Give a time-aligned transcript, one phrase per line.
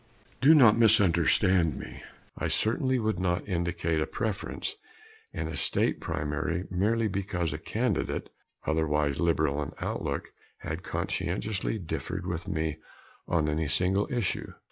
[0.41, 2.01] Do not misunderstand me.
[2.35, 4.73] I certainly would not indicate a preference
[5.31, 8.31] in a state primary merely because a candidate,
[8.65, 12.77] otherwise liberal in outlook, had conscientiously differed with me
[13.27, 14.53] on any single issue.